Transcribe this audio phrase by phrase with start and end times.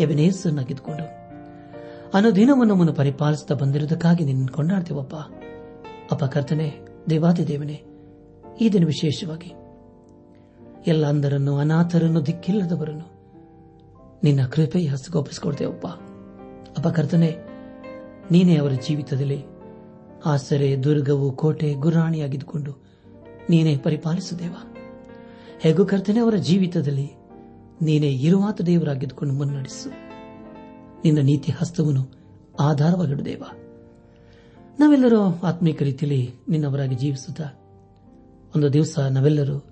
[0.00, 1.06] ಎಬನೇಸನ್ನಾಗಿದ್ದುಕೊಂಡು
[2.14, 5.14] ಅನುದಿನವನ್ನು ನಮ್ಮನ್ನು ಪರಿಪಾಲಿಸುತ್ತಾ ಬಂದಿರುವುದಕ್ಕಾಗಿ ನಿನ್ನ ಕೊಂಡಾಡ್ತೇವಪ್ಪ.
[6.12, 7.82] ಅಪ್ಪ ಕರ್ತನೆ ದೇವಾದಿ ದೇವನೇ
[8.60, 9.50] ಈ ದಿನ ವಿಶೇಷವಾಗಿ
[10.86, 13.06] ಎಲ್ಲ ಅಂಧರನ್ನು, ಅನಾಥರನ್ನು, ದಿಕ್ಕಿಲ್ಲದವರನ್ನು
[14.24, 15.86] ನಿನ್ನ ಕೃಪೆಯ ಹಸ್ತಗೊಪ್ಪಿಸಿಕೊಡ್ತೇವಪ್ಪ
[16.76, 17.30] ಅಪ್ಪ ಕರ್ತನೆ,
[18.30, 19.44] ನೀನೇ ಅವರ ಜೀವಿತದಲ್ಲಿ
[20.26, 22.72] ಆಸರೆ, ದುರ್ಗವು, ಕೋಟೆ, ಗುರಾಣಿಯಾಗಿದ್ದುಕೊಂಡು
[23.50, 24.54] ನೀನೇ ಪರಿಪಾಲಿಸುದೇವ
[25.60, 27.17] ಹೇಗೂ ಕರ್ತನೆ, ಅವರ ಜೀವಿತದಲ್ಲಿ
[27.82, 29.90] ನೀನೇ ಇರುವಾತ ದೇವರಾಗಿದ್ದುಕೊಂಡು ಮುನ್ನಡೆಸು
[31.04, 32.04] ನಿನ್ನ ನೀತಿ ಹಸ್ತವನ್ನು
[32.60, 33.42] ಆಧಾರವಾಗಿಡು ದೇವ.
[34.78, 37.44] ನಾವೆಲ್ಲರೂ ಆತ್ಮೀಕ ರೀತಿಯಲ್ಲಿ ನಿನ್ನವರಾಗಿ ಜೀವಿಸುತ್ತಾ,
[38.56, 39.64] ಒಂದು ದಿವಸ ನಾವೆಲ್ಲರೂ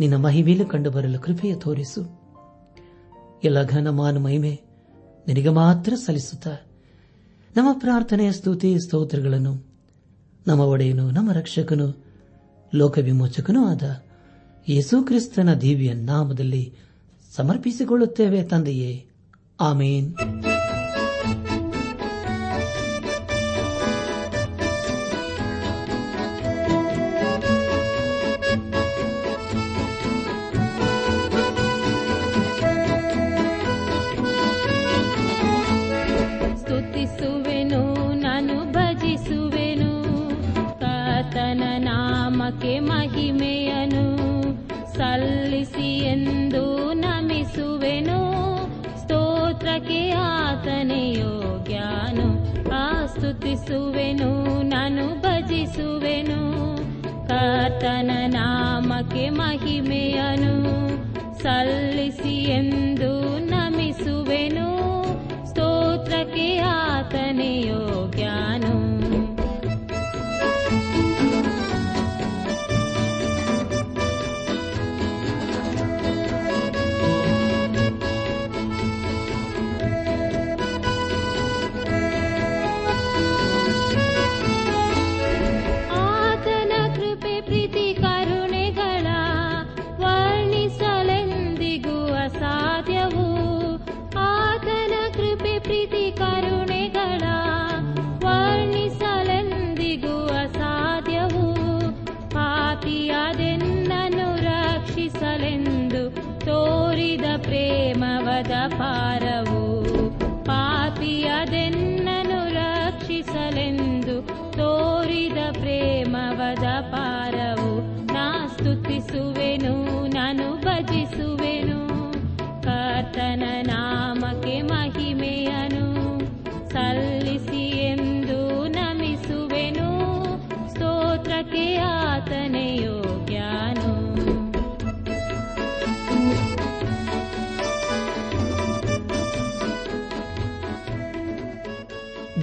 [0.00, 2.02] ನಿನ್ನ ಮಹಿಮೇಲೆ ಕಂಡು ಬರಲು ಕೃಪೆಯ ತೋರಿಸು.
[3.44, 4.60] ಎಲ್ಲ ಘನ ಮಾನ ಮಹಿಮೆ
[5.26, 6.56] ನಿನಗೆ ಮಾತ್ರ ಸಲ್ಲಿಸುತ್ತಾ,
[7.56, 9.54] ನಮ್ಮ ಪ್ರಾರ್ಥನೆಯ ಸ್ತುತಿ ಸ್ತೋತ್ರಗಳನ್ನು
[10.46, 12.04] ನಮ್ಮ ಒಡೆಯನು, ನಮ್ಮ ರಕ್ಷಕನು,
[12.74, 14.02] ಲೋಕವಿಮೋಚಕನೂ ಆದ
[14.68, 16.74] ಯೇಸು ಕ್ರಿಸ್ತನ ದಿವ್ಯ ನಾಮದಲ್ಲಿ
[17.34, 19.06] ಸಮರ್ಪಿಸಿಕೊಳ್ಳುತ್ತೇವೆ ತಂದೆಯೇ.
[19.60, 20.14] ಆಮೇನ್.
[59.38, 60.44] माहि मेयान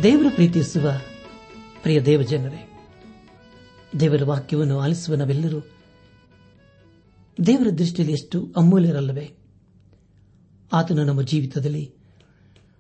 [0.03, 0.91] ದೇವರ ಪ್ರೀತಿಸುವ
[1.81, 2.79] ಪ್ರಿಯ ದೇವಜನರೇ,
[3.99, 5.59] ದೇವರ ವಾಕ್ಯವನ್ನು ಆಲಿಸುವ ನಾವೆಲ್ಲರೂ
[7.45, 9.31] ದೇವರ ದೃಷ್ಟಿಯಲ್ಲಿ ಎಷ್ಟು ಅಮೂಲ್ಯರಲ್ಲವೇ.
[10.73, 11.91] ಆತನು ನಮ್ಮ ಜೀವಿತದಲ್ಲಿ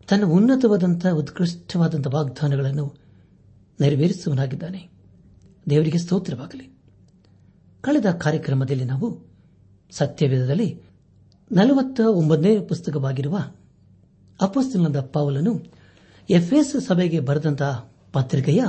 [0.09, 2.95] ತನ್ನ ಉನ್ನತವಾದಂತಹ ಉತ್ಕೃಷ್ಟವಾದಂತಹ ವಾಗ್ದಾನಗಳನ್ನು
[3.81, 4.89] ನೆರವೇರಿಸುವನಾಗಿದ್ದಾನೆ
[5.69, 6.75] ದೇವರಿಗೆ ಸ್ತೋತ್ರವಾಗಲಿ.
[7.81, 9.19] ಕಳೆದ ಕಾರ್ಯಕ್ರಮದಲ್ಲಿ ನಾವು
[9.91, 10.81] ಸತ್ಯವೇದದಲ್ಲಿ
[11.51, 13.39] ನಲವತ್ತ ಒಂಬತ್ತನೇ ಪುಸ್ತಕವಾಗಿರುವ
[14.41, 15.82] ಅಪಸ್ತನದ ಪೌಲನು
[16.29, 18.63] ಎಫ್ಎಸ್ ಸಭೆಗೆ ಬರೆದಂತಹ ಪತ್ರಿಕೆಯ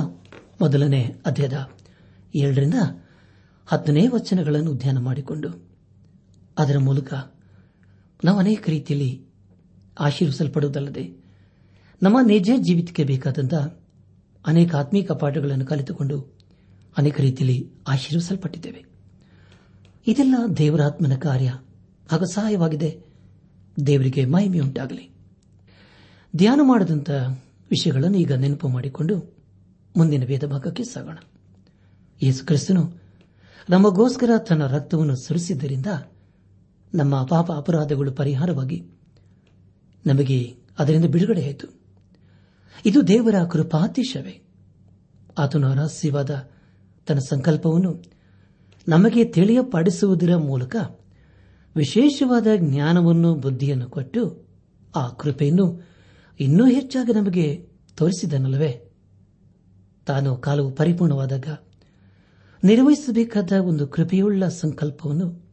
[0.61, 1.69] ಮೊದಲನೇ ಅಧ್ಯಯದ
[2.35, 2.73] ಏಳರಿಂದ
[3.67, 5.49] ಹತ್ತನೇ ವಚನಗಳನ್ನು ಧ್ಯಾನ ಮಾಡಿಕೊಂಡು
[6.57, 7.13] ಅದರ ಮೂಲಕ
[8.23, 9.25] ನಾವು ಅನೇಕ ರೀತಿಯಲ್ಲಿ
[9.99, 11.23] ಆಶೀರ್ವಿಸಲ್ಪಡುವುದಲ್ಲದೆ
[12.03, 13.79] ನಮ್ಮ ನಿಜ ಜೀವಿತಕ್ಕೆ ಬೇಕಾದಂತಹ
[14.47, 16.37] ಅನೇಕ ಆತ್ಮೀಕ ಪಾಠಗಳನ್ನು ಕಲಿತುಕೊಂಡು
[16.97, 18.85] ಅನೇಕ ರೀತಿಯಲ್ಲಿ ಆಶೀರ್ವಿಸಲ್ಪಟ್ಟಿದ್ದೇವೆ.
[20.07, 21.53] ಇದೆಲ್ಲ ದೇವರಾತ್ಮನ ಕಾರ್ಯ.
[22.11, 23.01] ಹಾಗೂ ಸಹಾಯವಾಗಿದೆ.
[23.87, 25.11] ದೇವರಿಗೆ ಮಹಿಮೆಯುಂಟಾಗಲಿ.
[26.35, 27.11] ಧ್ಯಾನ ಮಾಡಿದಂಥ
[27.71, 29.37] ವಿಷಯಗಳನ್ನು ಈಗ ನೆನಪು ಮಾಡಿಕೊಂಡು
[29.97, 31.17] ಮುಂದಿನ ವೇದ ಭಾಗಕ್ಕೆ ಸಾಗೋಣ.
[32.23, 32.91] ಯೇಸು ಕ್ರಿಸ್ತನು
[33.69, 35.85] ನಮಗೋಸ್ಕರ ತನ್ನ ರಕ್ತವನ್ನು ಸುರಿಸಿದ್ದರಿಂದ
[36.93, 38.83] ನಮ್ಮ ಪಾಪ ಅಪರಾಧಗಳು ಪರಿಹಾರವಾಗಿ
[40.05, 41.67] ನಮಗೆ ಅದರಿಂದ ಬಿಡುಗಡೆಯಾಯಿತು
[42.85, 44.41] ಇದು ದೇವರ ಕೃಪಾತಿಶವೇ.
[45.37, 46.49] ಆತನು ರಹಸ್ಯವಾದ
[47.05, 48.03] ತನ್ನ ಸಂಕಲ್ಪವನ್ನು
[48.87, 50.75] ನಮಗೆ ತಿಳಿಯಪಡಿಸುವುದರ ಮೂಲಕ
[51.75, 54.47] ವಿಶೇಷವಾದ ಜ್ಞಾನವನ್ನು, ಬುದ್ಧಿಯನ್ನು ಕೊಟ್ಟು
[54.95, 55.94] ಆ ಕೃಪೆಯನ್ನು
[56.39, 58.91] ಇನ್ನೂ ಹೆಚ್ಚಾಗಿ ನಮಗೆ ತೋರಿಸಿದನಲ್ಲವೇ?
[60.05, 61.57] ತಾನು ಕಾಲವು ಪರಿಪೂರ್ಣವಾದಾಗ
[62.63, 65.45] ನಿರ್ವಹಿಸಬೇಕಾದ ಒಂದು ಕೃಪೆಯುಳ್ಳ ಸಂಕಲ್ಪವನ್ನು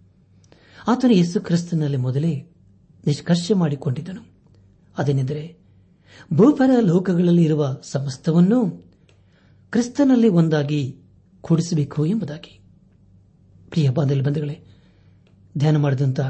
[0.89, 2.35] ಆತನು ಯೇಸು ಕ್ರಿಸ್ತನಲ್ಲಿ ಮೊದಲೇ
[3.07, 4.27] ನಿಷ್ಕರ್ಷ ಮಾಡಿಕೊಂಡಿದ್ದನು.
[4.99, 5.59] ಅದೇನೆಂದರೆ,
[6.35, 8.71] ಭೂಪರ ಲೋಕಗಳಲ್ಲಿ ಇರುವ ಸಮಸ್ತವನ್ನೂ
[9.71, 10.97] ಕ್ರಿಸ್ತನಲ್ಲಿ ಒಂದಾಗಿ
[11.41, 12.61] ಕೂಡಿಸಬೇಕು ಎಂಬುದಾಗಿ.
[13.71, 14.65] ಪ್ರಿಯ ಬಾಂಧವ್ಯ ಬಂಧುಗಳೇ,
[15.59, 16.21] ಧ್ಯಾನ ಮಾಡಿದಂಥ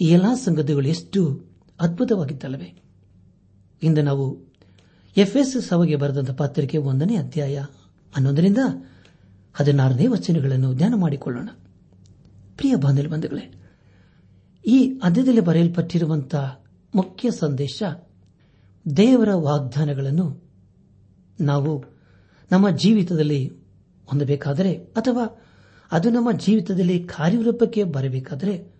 [0.00, 1.44] ಈ ಎಲ್ಲಾ ಸಂಗತಿಗಳು ಎಷ್ಟು
[1.80, 2.82] ಅದ್ಭುತವಾಗಿದ್ದಲ್ಲವೇ
[3.82, 4.38] ಇಂದು ನಾವು
[5.16, 7.58] ಎಫ್ಎಸ್ ಸಭೆಗೆ ಬರೆದಂತಹ ಪತ್ರಿಕೆ ಒಂದನೇ ಅಧ್ಯಾಯ
[8.16, 8.58] ಹನ್ನೊಂದರಿಂದ
[9.54, 11.48] ಹದಿನಾರನೇ ವಚನಗಳನ್ನು ಧ್ಯಾನ ಮಾಡಿಕೊಳ್ಳೋಣ.
[12.56, 13.54] ಪ್ರಿಯ ಬಂಧುಗಳೇ,
[14.66, 16.64] ಈ ಅಧ್ಯದಲ್ಲಿ ಬರೆಯಲ್ಪಟ್ಟಿರುವಂತಹ
[16.94, 17.82] ಮುಖ್ಯ ಸಂದೇಶ
[18.96, 20.42] ದೇವರ ವಾಗ್ದಾನಗಳನ್ನು
[21.40, 21.84] ನಾವು
[22.52, 23.52] ನಮ್ಮ ಜೀವಿತದಲ್ಲಿ
[24.06, 25.42] ಹೊಂದಬೇಕಾದರೆ ಅಥವಾ
[25.92, 28.74] ಅದು ನಮ್ಮ ಜೀವಿತದಲ್ಲಿ ಕಾರ್ಯರೂಪಕ್ಕೆ ಬರಬೇಕಾದರೆ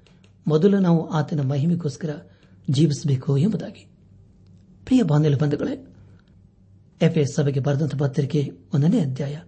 [0.46, 2.10] ಮೊದಲು ನಾವು ಆತನ ಮಹಿಮೆಗೋಸ್ಕರ
[2.70, 3.97] ಜೀವಿಸಬೇಕು ಎಂಬುದಾಗಿ.
[4.88, 5.94] ಪ್ರಿಯ ಬಾಂಧವ್ಯ ಬಂಧುಗಳೇ,
[7.02, 9.38] ಎಫ್ಎಸ್ ಸಭೆಗೆ ಬರೆದಂತ ಪತ್ರಿಕೆ ಒಂದನೇ ಅಧ್ಯಾಯ,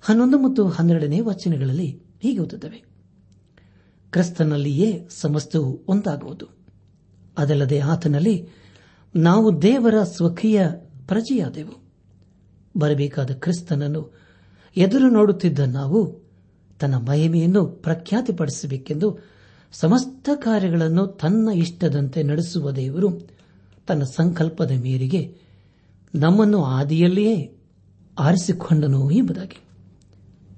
[0.00, 2.84] ಹನ್ನೊಂದು ಮತ್ತು ಹನ್ನೆರಡನೇ ವಚನಗಳಲ್ಲಿ ಹೀಗೆ ಓದುತ್ತವೆ.
[4.10, 6.46] ಕ್ರಿಸ್ತನಲ್ಲಿಯೇ ಸಮಸ್ತವು ಒಂದಾಗುವುದು.
[7.38, 8.48] ಅದಲ್ಲದೆ ಆತನಲ್ಲಿ
[9.16, 10.66] ನಾವು ದೇವರ ಸ್ವಕೀಯ
[11.06, 11.82] ಪ್ರಜೆಯಾದೆವು.
[12.78, 14.14] ಬರಬೇಕಾದ ಕ್ರಿಸ್ತನನ್ನು
[14.76, 16.22] ಎದುರು ನೋಡುತ್ತಿದ್ದ ನಾವು
[16.80, 19.18] ತನ್ನ ಮಹಿಮೆಯನ್ನು ಪ್ರಖ್ಯಾತಿಪಡಿಸಬೇಕೆಂದು
[19.72, 23.35] ಸಮಸ್ತ ಕಾರ್ಯಗಳನ್ನು ತನ್ನ ಇಷ್ಟದಂತೆ ನಡೆಸುವ ದೇವರು
[23.86, 25.38] ತನ್ನ ಸಂಕಲ್ಪದ ಮೇರೆಗೆ
[26.14, 27.56] ನಮ್ಮನ್ನು ಆದಿಯಲ್ಲಿಯೇ
[28.18, 29.60] ಆರಿಸಿಕೊಂಡನು ಎಂಬುದಾಗಿ.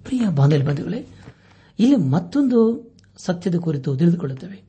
[0.05, 1.07] ಪ್ರಿಯ ಬಾಂಧವ್ಯ ಬಂಧುಗಳೇ,
[1.79, 4.63] ಇಲ್ಲಿ ಮತ್ತೊಂದು ಸತ್ಯದ ಕುರಿತು ತಿಳಿದುಕೊಳ್ಳುತ್ತೇವೆ.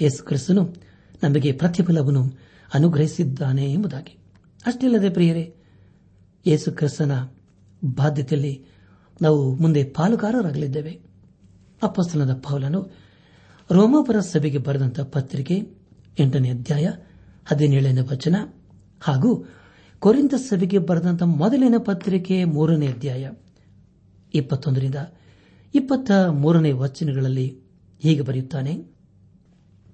[0.00, 0.74] ಯೇಸು ಕ್ರಿಸ್ತನು
[1.22, 2.32] ನಮಗೆ ಪ್ರತಿಫಲವನ್ನು
[2.74, 4.18] ಅನುಗ್ರಹಿಸಿದ್ದಾನೆ ಎಂಬುದಾಗಿ.
[4.66, 5.54] ಅಷ್ಟಿಲ್ಲದೆ ಪ್ರಿಯರೇ,
[6.46, 7.28] ಯೇಸು ಕ್ರಿಸ್ತನ
[7.84, 8.64] ಬಾಧ್ಯತೆಯಲ್ಲಿ
[9.22, 11.00] ನಾವು ಮುಂದೆ ಪಾಲುಗಾರರಾಗಲಿದ್ದೇವೆ.
[11.82, 12.90] ಅಪ್ಪಸ್ತನದ ಪೌಲನು
[13.70, 15.68] ರೋಮಾಪುರ ಸಭೆಗೆ ಬರೆದಂತಹ ಪತ್ರಿಕೆ
[16.18, 16.88] ಎಂಟನೇ ಅಧ್ಯಾಯ
[17.44, 18.36] ಹದಿನೇಳನೇ ವಚನ
[19.00, 19.48] ಹಾಗೂ
[19.98, 23.30] ಕೊರಿಂದ ಸಭೆಗೆ ಬರೆದಂತಹ ಮೊದಲಿನ ಪತ್ರಿಕೆ ಮೂರನೇ ಅಧ್ಯಾಯ
[24.34, 24.94] ಇಪ್ಪತ್ತೊಂದರಿಂದ
[25.74, 27.58] ಇಪ್ಪತ್ತ ಮೂರನೇ ವಚನಗಳಲ್ಲಿ
[28.02, 28.84] ಹೀಗೆ ಬರೆಯುತ್ತಾನೆ.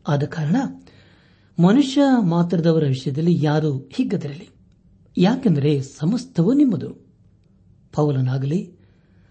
[0.08, 0.56] ಆದ ಕಾರಣ
[1.62, 4.49] ಮನುಷ್ಯ ಮಾತ್ರದವರ ವಿಷಯದಲ್ಲಿ ಯಾರೂ ಹಿಗ್ಗದಿರಲಿ.
[5.19, 7.06] ಯಾಕೆಂದರೆ ಸಮಸ್ತವೂ ನಿಮ್ಮದು.
[7.93, 8.73] ಪೌಲನಾಗಲಿ,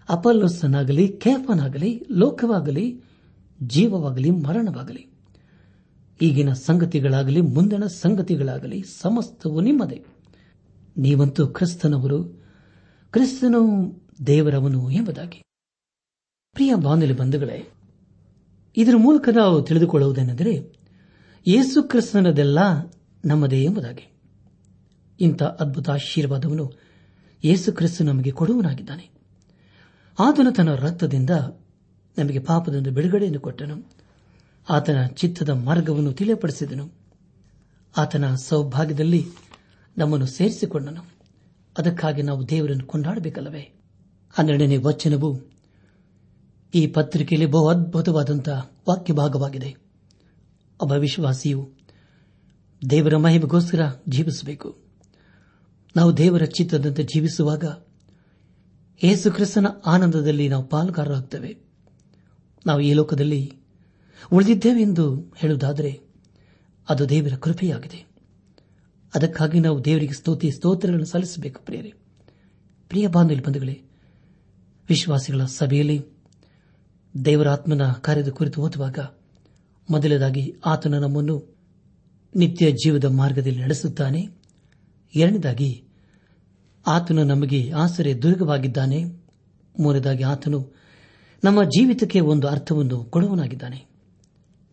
[0.08, 3.00] ಅಪಲ್ಲೋಸನಾಗಲಿ, ಕೇಫನಾಗಲಿ, ಲೋಕವಾಗಲಿ,
[3.62, 5.09] ಜೀವವಾಗಲಿ, ಮರಣವಾಗಲಿ.
[6.22, 10.04] ಈಗಿನ ಸಂಗತಿಗಳಾಗಲಿ, ಮುಂದಿನ ಸಂಗತಿಗಳಾಗಲಿ ಸಮಸ್ತವು ನಿಮ್ಮದೇ.
[10.96, 12.24] ನೀವಂತೂ ಕ್ರಿಸ್ತನವರು,
[13.10, 13.92] ಕ್ರಿಸ್ತನು
[14.26, 15.42] ದೇವರವನು ಎಂಬುದಾಗಿ.
[16.52, 17.72] ಪ್ರಿಯ ಬಾಂಧವ್ಯ ಬಂಧುಗಳೇ,
[18.76, 20.72] ಇದರ ಮೂಲಕ ನಾವು ತಿಳಿದುಕೊಳ್ಳುವುದೇನೆಂದರೆ,
[21.46, 22.58] ಯೇಸು ಕ್ರಿಸ್ತನದೆಲ್ಲ
[23.24, 24.12] ನಮ್ಮದೇ ಎಂಬುದಾಗಿ.
[25.20, 26.72] ಇಂಥ ಅದ್ಭುತ ಆಶೀರ್ವಾದವನ್ನು
[27.44, 29.10] ಯೇಸು ಕ್ರಿಸ್ತು ನಮಗೆ ಕೊಡುವನಾಗಿದ್ದಾನೆ
[30.18, 31.30] ಆತನು ತನ್ನ ರಕ್ತದಿಂದ
[32.18, 33.99] ನಮಗೆ ಪಾಪದಿಂದ ಬಿಡುಗಡೆಯನ್ನು ಕೊಟ್ಟನು.
[34.70, 36.92] ಆತನ ಚಿತ್ತದ ಮಾರ್ಗವನ್ನು ತಿಳಿಯಪಡಿಸಿದನು.
[37.96, 39.26] ಆತನ ಸೌಭಾಗ್ಯದಲ್ಲಿ
[39.98, 41.08] ನಮ್ಮನ್ನು ಸೇರಿಸಿಕೊಂಡನು.
[41.78, 43.80] ಅದಕ್ಕಾಗಿ ನಾವು ದೇವರನ್ನು ಕೊಂಡಾಡಬೇಕಲ್ಲವೇ?
[44.30, 45.40] ಹನ್ನೆರಡನೇ ವಚನವು
[46.74, 49.76] ಈ ಪತ್ರಿಕೆಯಲ್ಲಿ ಬಹು ಅದ್ಭುತವಾದಂತಹ ವಾಕ್ಯ ಭಾಗವಾಗಿದೆ
[50.80, 51.72] ಒಬ್ಬ ವಿಶ್ವಾಸಿಯು
[52.90, 54.78] ದೇವರ ಮಹಿಮೆಗೋಸ್ಕರ ಜೀವಿಸಬೇಕು.
[55.96, 57.64] ನಾವು ದೇವರ ಚಿತ್ತದಂತೆ ಜೀವಿಸುವಾಗ
[59.04, 61.58] ಯೇಸುಕ್ರಿಸ್ತನ ಆನಂದದಲ್ಲಿ ನಾವು ಪಾಲುಗಾರರಾಗ್ತೇವೆ.
[62.66, 63.59] ನಾವು ಈ ಲೋಕದಲ್ಲಿ
[64.32, 66.00] ಉಳಿದಿದ್ದೇವೆ ಎಂದು ಹೇಳುವುದಾದರೆ
[66.88, 68.06] ಅದು ದೇವರ ಕೃಪೆಯಾಗಿದೆ.
[69.14, 71.92] ಅದಕ್ಕಾಗಿ ನಾವು ದೇವರಿಗೆ ಸ್ತೋತಿ, ಸ್ತೋತ್ರಗಳನ್ನು ಸಲ್ಲಿಸಬೇಕು ಪ್ರಿಯರೇ.
[72.88, 73.82] ಪ್ರಿಯ ಬಾಂಧವ್ಯ ಬಂಧುಗಳೇ,
[74.88, 76.04] ವಿಶ್ವಾಸಿಗಳ ಸಭೆಯಲ್ಲಿ
[77.24, 78.98] ದೇವರ ಆತ್ಮನ ಕಾರ್ಯದ ಕುರಿತು ಓದುವಾಗ
[79.90, 81.56] ಮೊದಲದಾಗಿ ಆತನ ನಮ್ಮನ್ನು
[82.36, 84.28] ನಿತ್ಯ ಜೀವದ ಮಾರ್ಗದಲ್ಲಿ ನಡೆಸುತ್ತಾನೆ.
[85.14, 85.84] ಎರಡನೇದಾಗಿ
[86.86, 89.04] ಆತನು ನಮಗೆ ಆಸರೆ ದುರ್ಗವಾಗಿದ್ದಾನೆ
[89.80, 90.74] ಮೂರನೇದಾಗಿ ಆತನು
[91.44, 93.89] ನಮ್ಮ ಜೀವಿತಕ್ಕೆ ಒಂದು ಅರ್ಥವನ್ನು ಕೊಡುವನಾಗಿದ್ದಾನೆ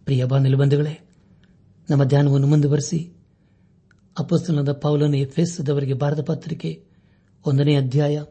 [0.08, 0.96] ಪ್ರಿಯ ಬಾಂಧವ್ಯ
[1.90, 3.14] ನಮ್ಮ ಧ್ಯಾನವನ್ನು ಮುಂದುವರೆಸಿ
[4.20, 6.86] ಅಪಸ್ತನದ ಪೌಲನು ಎಫ್ಎಸ್ದವರಿಗೆ ಭಾರತ ಪತ್ರಿಕೆ
[7.46, 8.24] ಒಂದನೇ ಅಧ್ಯಾಯ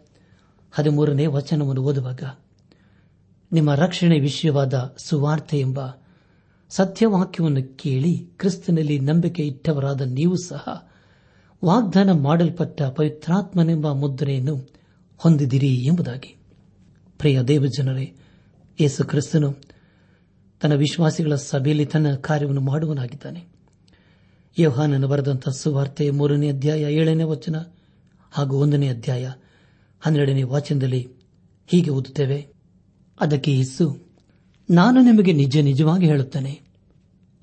[0.73, 2.23] ಹದಿಮೂರನೇ ವಚನವನ್ನು ಓದುವಾಗ,
[3.53, 5.81] ನಿಮ್ಮ ರಕ್ಷಣೆ ವಿಷಯವಾದ ಸುವಾರ್ತೆ ಎಂಬ
[6.69, 10.91] ಸತ್ಯವಾಕ್ಯವನ್ನು ಕೇಳಿ ಕ್ರಿಸ್ತನಲ್ಲಿ ನಂಬಿಕೆ ಇಟ್ಟವರಾದ ನೀವು ಸಹ
[11.65, 14.57] ವಾಗ್ದಾನ ಮಾಡಲ್ಪಟ್ಟ ಪವಿತ್ರಾತ್ಮನೆಂಬ ಮುದ್ರೆಯನ್ನು
[15.17, 16.37] ಹೊಂದಿದಿರಿ ಎಂಬುದಾಗಿ.
[17.19, 18.17] ಪ್ರಿಯ ದೇವಜನರೇ,
[18.81, 19.76] ಯೇಸು ಕ್ರಿಸ್ತನು
[20.61, 23.45] ತನ್ನ ವಿಶ್ವಾಸಿಗಳ ಸಭೆಯಲ್ಲಿ ತನ್ನ ಕಾರ್ಯವನ್ನು ಮಾಡುವನಾಗಿದ್ದಾನೆ.
[24.59, 27.57] ಯೋಹಾನನ್ನು ಬರೆದಂತಹ ಸುವಾರ್ತೆ ಮೂರನೇ ಅಧ್ಯಾಯ ಏಳನೇ ವಚನ
[28.31, 29.33] ಹಾಗೂ ಒಂದನೇ ಅಧ್ಯಾಯ
[30.01, 31.09] ಹನ್ನೆರಡನೇ ವಾಚನದಲ್ಲಿ
[31.67, 32.47] ಹೀಗೆ ಓದುತ್ತೇವೆ.
[33.21, 33.99] ಅದಕ್ಕೆ ಯಸ್ಸು
[34.71, 36.61] ನಾನು ನಿಮಗೆ ನಿಜ ನಿಜವಾಗಿ ಹೇಳುತ್ತೇನೆ.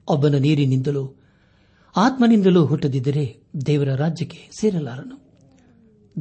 [0.08, 1.14] ಒಬ್ಬನ ನೀರಿನಿಂದಲೂ
[1.98, 5.24] ಆತ್ಮನಿಂದಲೂ ಹುಟ್ಟದಿದ್ದರೆ ದೇವರ ರಾಜ್ಯಕ್ಕೆ ಸೇರಲಾರನು.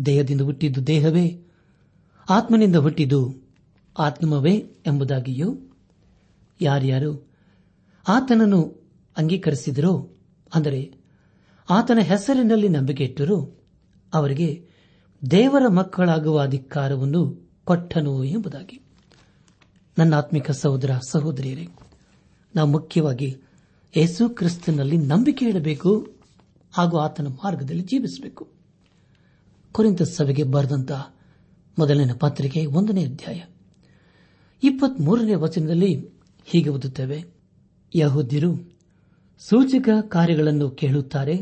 [0.06, 1.40] ದೇಹದಿಂದ ಹುಟ್ಟಿದ್ದು ದೇಹವೇ,
[2.30, 3.34] ಆತ್ಮನಿಂದ ಹುಟ್ಟಿದ್ದು
[3.98, 4.56] ಆತ್ಮವೇ
[4.86, 5.71] ಎಂಬುದಾಗಿಯೂ
[6.62, 7.32] ಯಾರ್ಯಾರು?
[8.08, 8.82] ಆತನನ್ನು
[9.16, 10.16] ಅಂಗೀಕರಿಸಿದರೋ?
[10.54, 10.94] ಅಂದರೆ,
[11.70, 13.64] ಆತನ ಹೆಸರಿನಲ್ಲಿ ನಂಬಿಕೆ ಇಟ್ಟರು
[14.14, 14.68] ಅವರಿಗೆ
[15.30, 18.82] ದೇವರ ಮಕ್ಕಳಾಗುವ ಅಧಿಕಾರವನ್ನು ಕೊಟ್ಟನು ಎಂಬುದಾಗಿ.
[19.98, 21.68] ನನ್ನ ಆತ್ಮಿಕ ಸಹೋದರ ಸಹೋದರಿಯರೇ,
[22.56, 23.36] ನಾವು ಮುಖ್ಯವಾಗಿ
[23.96, 26.12] ಯೇಸು ಕ್ರಿಸ್ತನಲ್ಲಿ ನಂಬಿಕೆ ಇಡಬೇಕು
[26.72, 28.48] ಹಾಗೂ ಆತನ ಮಾರ್ಗದಲ್ಲಿ ಜೀವಿಸಬೇಕು.
[29.72, 31.14] ಕುರಿತ ಸಭೆಗೆ ಬರೆದಂತಹ
[31.78, 33.42] ಮೊದಲನೇ ಪತ್ರಿಕೆ ಒಂದನೇ ಅಧ್ಯಾಯ.
[34.62, 36.11] ಇಪ್ಪತ್ಮೂರನೇ ವಚನದಲ್ಲಿ
[36.44, 37.24] ಹೀಗೆ ಓದುತ್ತೇವೆ.
[37.94, 38.78] ಯಹೋದ್ಯರು
[39.38, 41.36] ಸೂಚಕ ಕಾರ್ಯಗಳನ್ನು ಕೇಳುತ್ತಾರೆ,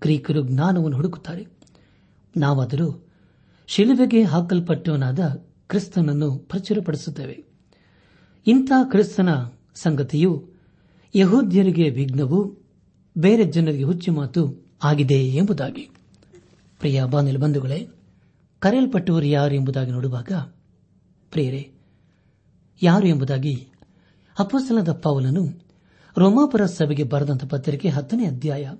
[0.00, 1.46] ಗ್ರೀಕರು ಜ್ಞಾನವನ್ನು ಹುಡುಕುತ್ತಾರೆ.
[2.36, 3.06] ನಾವಾದರೂ
[3.66, 5.18] ಶಿಲುಬೆಗೆ ಹಾಕಲ್ಪಟ್ಟವನಾದ
[5.68, 7.44] ಕ್ರಿಸ್ತನನ್ನು ಪ್ರಚುರಪಡಿಸುತ್ತೇವೆ.
[8.46, 9.28] ಇಂಥ ಕ್ರಿಸ್ತನ
[9.74, 10.48] ಸಂಗತಿಯು
[11.14, 12.58] ಯಹೋದ್ಯರಿಗೆ ವಿಘ್ನವು
[13.18, 15.90] ಬೇರೆ ಜನರಿಗೆ ಹುಚ್ಚು ಮಾತು ಆಗಿದೆ ಎಂಬುದಾಗಿ.
[16.78, 17.88] ಪ್ರಿಯ ಬಾನಿಲ್ ಬಂಧುಗಳೇ,
[18.58, 20.32] ಕರೆಯಲ್ಪಟ್ಟವರು ಯಾರು ಎಂಬುದಾಗಿ ನೋಡುವಾಗ,
[21.30, 21.72] ಪ್ರಿಯರೇ,
[22.82, 23.68] ಯಾರು ಎಂಬುದಾಗಿ
[24.40, 25.70] ಅಪಸಲದ ಪೌಲನು
[26.18, 28.72] ರೋಮಾಪುರ ಸಭೆಗೆ ಬರೆದಂತ ಪತ್ರಿಕೆ ಹತ್ತನೇ ಅಧ್ಯಾಯ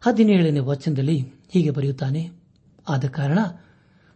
[0.00, 2.30] ಹದಿನೇಳನೇ ವಚನದಲ್ಲಿ ಹೀಗೆ ಬರೆಯುತ್ತಾನೆ.
[2.88, 3.38] ಆದ ಕಾರಣ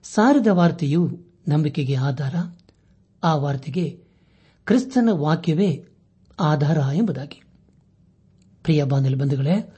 [0.02, 2.34] ಸಾರಿದ ವಾರ್ತೆಯು ನಂಬಿಕೆಗೆ ಆಧಾರ,
[3.22, 4.04] ಆ ವಾರ್ತೆಗೆ
[4.64, 5.86] ಕ್ರಿಸ್ತನ ವಾಕ್ಯವೇ
[6.40, 7.42] ಆಧಾರ ಎಂಬುದಾಗಿ.
[8.62, 9.76] ಪ್ರಿಯ ಬಂಧುಗಳೇ,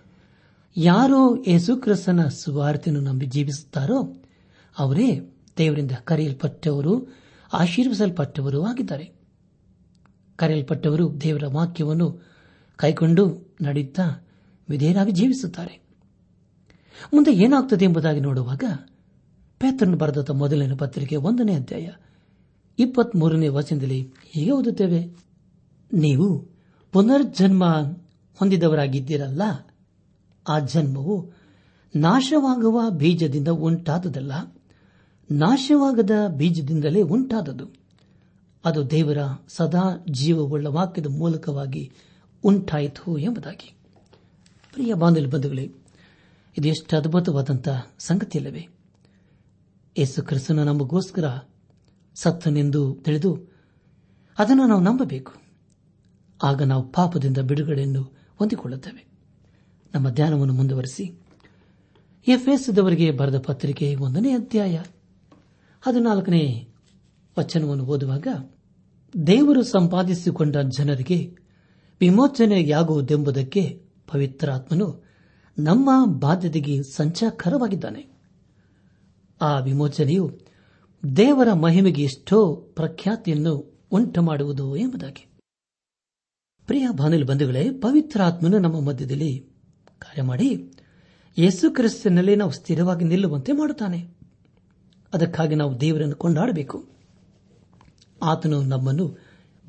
[0.77, 4.23] ಯಾರೋ ಯೇಸು ಕ್ರಿಸ್ತನ ಸುವಾರ್ತೆಯನ್ನು ನಂಬಿ ಜೀವಿಸುತ್ತಾರೋ
[4.79, 7.17] ಅವರೇ ದೇವರಿಂದ ಕರೆಯಲ್ಪಟ್ಟವರು,
[7.53, 9.20] ಆಶೀರ್ವಿಸಲ್ಪಟ್ಟವರೂ ಆಗಿದ್ದಾರೆ.
[10.41, 12.09] ಕರೆಯಲ್ಪಟ್ಟವರು ದೇವರ ವಾಕ್ಯವನ್ನು
[12.77, 13.25] ಕೈಕೊಂಡು
[13.63, 14.05] ನಡೆಯುತ್ತಾ
[14.69, 15.75] ವಿಧೇಯರಾಗಿ ಜೀವಿಸುತ್ತಾರೆ.
[17.15, 18.65] ಮುಂದೆ ಏನಾಗುತ್ತದೆ ಎಂಬುದಾಗಿ ನೋಡುವಾಗ
[19.61, 21.89] ಪೇತ್ರನ್ ಬರೆದ ಮೊದಲನೇ ಪತ್ರಿಕೆ ಒಂದನೇ ಅಧ್ಯಾಯ
[22.79, 25.01] ಇಪ್ಪತ್ಮೂರನೇ ವಚನದಲ್ಲಿ ಹೀಗೆ ಓದುತ್ತೇವೆ.
[25.93, 26.29] ನೀವು
[26.93, 27.65] ಪುನರ್ಜನ್ಮ
[28.39, 29.43] ಹೊಂದಿದವರಾಗಿದ್ದೀರಲ್ಲ,
[30.49, 31.17] ಆ ಜನ್ಮವು
[31.97, 34.33] ನಾಶವಾಗುವ ಬೀಜದಿಂದ ಉಂಟಾದದಲ್ಲ,
[35.31, 37.67] ನಾಶವಾಗದ ಬೀಜದಿಂದಲೇ ಉಂಟಾದದು
[38.65, 41.93] ಅದು ದೇವರ ಸದಾ ಜೀವವುಳ್ಳ ವಾಕ್ಯದ ಮೂಲಕವಾಗಿ
[42.45, 43.75] ಉಂಟಾಯಿತು ಎಂಬುದಾಗಿ.
[44.73, 45.73] ಪ್ರಿಯ ಬಾಂಧವ್ಯ ಬಂಧುಗಳೇ,
[46.59, 48.69] ಇದು ಎಷ್ಟು ಅದ್ಭುತವಾದಂತಹ ಸಂಗತಿಯಲ್ಲವೇ.
[49.99, 51.39] ಯೇಸು ಕ್ರಿಸ್ತನ ನಮಗೋಸ್ಕರ
[52.15, 53.39] ಸತ್ತನೆಂದು ತಿಳಿದು
[54.39, 55.33] ಅದನ್ನು ನಾವು ನಂಬಬೇಕು.
[56.43, 58.03] ಆಗ ನಾವು ಪಾಪದಿಂದ ಬಿಡುಗಡೆಯನ್ನು
[58.39, 59.07] ಹೊಂದಿಕೊಳ್ಳುತ್ತೇವೆ.
[59.95, 61.21] ನಮ್ಮ ಧ್ಯಾನವನ್ನು ಮುಂದುವರೆಸಿ.
[62.29, 64.83] ಎಫ್ಎಸ್ದವರಿಗೆ ಬರೆದ ಪತ್ರಿಕೆ ಒಂದನೇ ಅಧ್ಯಾಯ
[65.83, 66.70] ಹದಿನಾಲ್ಕನೇ
[67.39, 68.27] ವಚನವನ್ನು ಓದುವಾಗ
[69.27, 71.37] ದೇವರು ಸಂಪಾದಿಸಿಕೊಂಡ ಜನರಿಗೆ
[72.01, 73.83] ವಿಮೋಚನೆಯಾಗುವುದೆಂಬುದಕ್ಕೆ
[74.13, 75.05] ಪವಿತ್ರಾತ್ಮನು
[75.59, 78.21] ನಮ್ಮ ಬಾಧ್ಯತೆಗೆ ಸಂಚಾಕರವಾಗಿದ್ದಾನೆ
[79.41, 80.39] ಆ ವಿಮೋಚನೆಯು
[81.17, 85.27] ದೇವರ ಮಹಿಮೆಗೆ ಎಷ್ಟೋ ಪ್ರಖ್ಯಾತಿಯನ್ನು ಉಂಟು ಮಾಡುವುದು ಎಂಬುದಾಗಿ.
[86.67, 89.39] ಪ್ರಿಯ ಬಾನಲಿ ಬಂಧುಗಳೇ, ಪವಿತ್ರಾತ್ಮನು ನಮ್ಮ ಮಧ್ಯದಲ್ಲಿ
[89.99, 90.73] ಕಾರ್ಯ ಮಾಡಿ
[91.39, 94.09] ಯೇಸು ಕ್ರಿಸ್ತನಲ್ಲಿ ನಾವು ಸ್ಥಿರವಾಗಿ ನಿಲ್ಲುವಂತೆ ಮಾಡುತ್ತಾನೆ.
[95.15, 97.00] ಅದಕ್ಕಾಗಿ ನಾವು ದೇವರನ್ನು ಕೊಂಡಾಡಬೇಕು.
[98.23, 99.19] ಆತನು ನಮ್ಮನ್ನು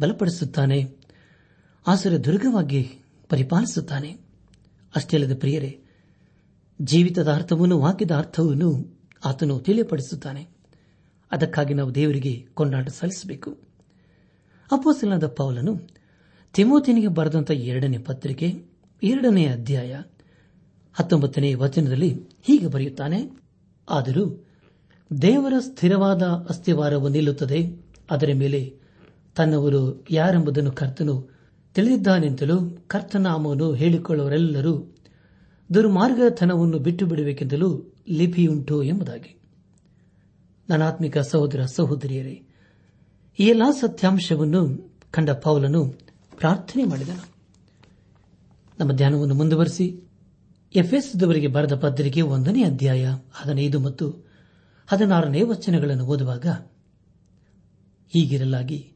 [0.02, 0.96] ಬಲಪಡಿಸುತ್ತಾನೆ,
[1.88, 2.90] ಆಸರ ದುರ್ಗವಾಗಿ
[3.30, 4.18] ಪರಿಪಾಲಿಸುತ್ತಾನೆ.
[4.96, 5.82] ಅಷ್ಟೇ ಅಲ್ಲದೆ ಪ್ರಿಯರೇ,
[6.82, 10.48] ಜೀವಿತದ ಅರ್ಥವನ್ನು ವಾಕ್ಯದ ಅರ್ಥವನ್ನು ಆತನು ತಿಳಿಯಪಡಿಸುತ್ತಾನೆ.
[11.32, 13.52] ಅದಕ್ಕಾಗಿ ನಾವು ದೇವರಿಗೆ ಕೊಂಡಾಟ ಸಲ್ಲಿಸಬೇಕು.
[14.72, 15.82] ಅಪೋಸಲದ ಪೌಲನು
[16.54, 18.64] ತಿಮೋತಿನಿಗೆ ಬರೆದಂತಹ ಎರಡನೇ ಪತ್ರಿಕೆ,
[19.04, 20.02] ಎರಡನೇ ಅಧ್ಯಾಯ,
[20.94, 23.42] ಹತ್ತೊಂಬತ್ತನೇ ವಚನದಲ್ಲಿ ಹೀಗೆ ಬರೆಯುತ್ತಾನೆ,
[23.90, 24.46] ಆದರೂ
[25.22, 27.81] ದೇವರ ಸ್ಥಿರವಾದ ಅಸ್ಥಿವಾರವು ನಿಲ್ಲುತ್ತದೆ.
[28.12, 28.76] ಅದರ ಮೇಲೆ
[29.36, 31.30] ತನ್ನವರು ಯಾರೆಂಬುದನ್ನು ಕರ್ತನು
[31.76, 34.96] ತಿಳಿದಿದ್ದಾನೆಂತಲೂ ಕರ್ತನಾಮವನ್ನು ಹೇಳಿಕೊಳ್ಳುವರೆಲ್ಲರೂ
[35.74, 39.42] ದುರ್ಮಾರ್ಗತನವನ್ನು ಬಿಟ್ಟು ಬಿಡಬೇಕೆಂದಲೂ ಲಿಪಿಯುಂಟು ಎಂಬುದಾಗಿ.
[40.70, 42.42] ನನಾತ್ಮಿಕ ಸಹೋದರ ಸಹೋದರಿಯರೇ,
[43.40, 45.86] ಈ ಎಲ್ಲಾ ಸತ್ಯಾಂಶವನ್ನು ಕಂಡ ಪೌಲನು
[46.38, 47.32] ಪ್ರಾರ್ಥನೆ ಮಾಡಿದನು.
[48.80, 50.02] ನಮ್ಮ ಧ್ಯಾನವನ್ನು ಮುಂದುವರೆಸಿ
[50.76, 54.10] ಎಫ್ಎಸ್ದವರಿಗೆ ಬರೆದ ಪತ್ರಿಕೆ ಒಂದನೇ ಅಧ್ಯಾಯ ಹದಿನೈದು ಮತ್ತು
[54.88, 56.46] ಹದಿನಾರನೇ ವಚನಗಳನ್ನು ಓದುವಾಗ
[58.14, 58.92] ಹೀಗಿರಲಾಗಿ.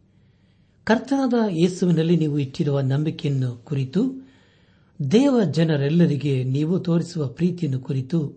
[0.83, 4.29] ಕರ್ತನಾದ ಯೇಸುವಿನಲ್ಲಿ ನೀವು ಇಟ್ಟಿರುವ ನಂಬಿಕೆಯನ್ನು ಕುರಿತು,
[5.11, 8.33] ದೇವ ಜನರೆಲ್ಲರಿಗೆ ನೀವು ತೋರಿಸುವ ಪ್ರೀತಿಯನ್ನು ಕುರಿತು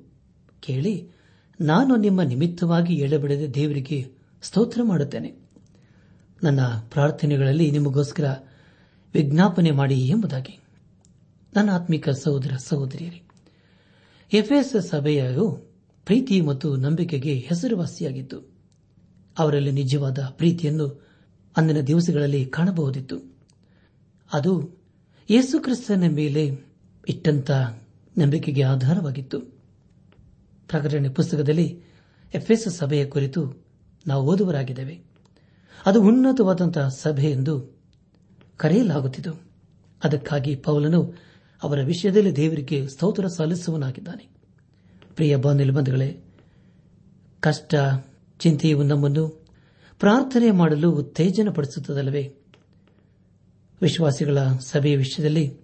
[0.61, 1.09] ಕೇಳಿ,
[1.61, 4.11] ನಾನು ನಿಮ್ಮ ನಿಮಿತ್ತವಾಗಿ ಎಳೆಬಿಡದೆ ದೇವರಿಗೆ
[4.43, 5.35] ಸ್ತೋತ್ರ ಮಾಡುತ್ತೇನೆ.
[6.43, 8.25] ನನ್ನ ಪ್ರಾರ್ಥನೆಗಳಲ್ಲಿ ನಿಮಗೋಸ್ಕರ
[9.15, 10.59] ವಿಜ್ಞಾಪನೆ ಮಾಡಿ ಎಂಬುದಾಗಿ.
[11.57, 13.23] ನನ್ನ ಆತ್ಮಿಕ ಸಹೋದರ ಸಹೋದರಿಯರೇ
[14.33, 15.71] ಎಫ್ಎಸ್ ಸಭೆಯು
[16.05, 18.58] ಪ್ರೀತಿ ಮತ್ತು ನಂಬಿಕೆಗೆ ಹೆಸರುವಾಸಿಯಾಗಿತ್ತು.
[19.39, 21.09] ಅವರಲ್ಲಿ ನಿಜವಾದ ಪ್ರೀತಿಯನ್ನು
[21.57, 23.37] ಅಂದಿನ ದಿವಸಗಳಲ್ಲಿ ಕಾಣಬಹುದಿತ್ತು.
[24.33, 24.71] ಅದು
[25.31, 26.59] ಯೇಸುಕ್ರಿಸ್ತನ ಮೇಲೆ
[27.09, 27.51] ಇಟ್ಟಂತ
[28.19, 29.41] ನಂಬಿಕೆಗೆ ಆಧಾರವಾಗಿತ್ತು.
[30.69, 31.83] ಪ್ರಕಟಣೆ ಪುಸ್ತಕದಲ್ಲಿ
[32.35, 33.65] ಎಫ್ಎಸ್ ಸಭೆಯ ಕುರಿತು
[34.07, 35.01] ನಾವು ಓದುವರಾಗಿದ್ದೇವೆ.
[35.87, 37.81] ಅದು ಉನ್ನತವಾದಂತಹ ಸಭೆ ಎಂದು
[38.57, 39.43] ಕರೆಯಲಾಗುತ್ತಿತ್ತು.
[40.05, 41.15] ಅದಕ್ಕಾಗಿ ಪೌಲನು
[41.63, 44.29] ಅವರ ವಿಷಯದಲ್ಲಿ ದೇವರಿಗೆ ಸ್ತೋತ್ರ ಸಲ್ಲಿಸುವನಾಗಿದ್ದಾನೆ
[45.17, 46.21] ಪ್ರಿಯ ಬಂಧುಗಳೇ,
[47.41, 47.75] ಕಷ್ಟ
[48.39, 49.47] ಚಿಂತೆಯು ನಮ್ಮನ್ನು
[49.99, 52.35] ಪ್ರಾರ್ಥನೆ ಮಾಡಲು ಉತ್ತೇಜನಪಡಿಸುತ್ತದಲ್ಲವೇ?
[53.83, 55.57] ವಿಶ್ವಾಸಿಗಳ ಸಭೆಯ ವಿಷಯದಲ್ಲಿ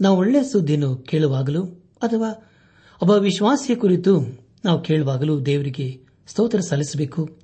[0.00, 1.64] ನಾವು ಒಳ್ಳೆಯ ಸುದ್ದಿಯನ್ನು ಕೇಳುವಾಗಲೂ
[2.02, 2.28] ಅಥವಾ
[3.02, 4.20] ಒಬ್ಬ ವಿಶ್ವಾಸಿಯ ಕುರಿತು
[4.64, 7.38] ನಾವು ಕೇಳುವಾಗಲೂ ದೇವರಿಗೆ ಸ್ತೋತ್ರ ಸಲ್ಲಿಸಬೇಕು.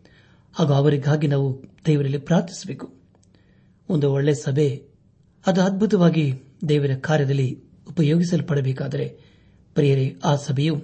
[0.54, 2.94] ಹಾಗೂ ಅವರಿಗಾಗಿ ನಾವು ದೇವರಲ್ಲಿ ಪ್ರಾರ್ಥಿಸಬೇಕು.
[3.88, 4.88] ಒಂದು ಒಳ್ಳೆಯ ಸಭೆ
[5.46, 6.32] ಅದು ಅದ್ಭುತವಾಗಿ
[6.68, 9.18] ದೇವರ ಕಾರ್ಯದಲ್ಲಿ ಉಪಯೋಗಿಸಲ್ಪಡಬೇಕಾದರೆ
[9.74, 10.74] ಪ್ರಿಯರೇ, ಆ ಸಭೆಯು